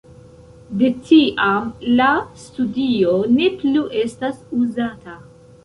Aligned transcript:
De 0.79 0.87
tiam 1.09 1.67
la 1.99 2.09
studio 2.45 3.15
ne 3.37 3.53
plu 3.61 3.87
estas 4.07 4.43
uzata. 4.65 5.19